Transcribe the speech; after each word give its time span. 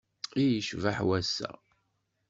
I 0.41 0.43
yecbeḥ 0.53 0.97
wass-a! 1.07 1.51